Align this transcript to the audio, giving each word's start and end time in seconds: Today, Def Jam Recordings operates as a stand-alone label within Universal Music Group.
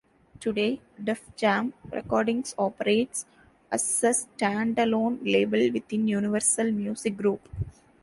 Today, 0.39 0.81
Def 0.99 1.21
Jam 1.35 1.73
Recordings 1.91 2.55
operates 2.57 3.27
as 3.71 4.03
a 4.03 4.15
stand-alone 4.15 5.19
label 5.21 5.71
within 5.71 6.07
Universal 6.07 6.71
Music 6.71 7.15
Group. 7.15 7.47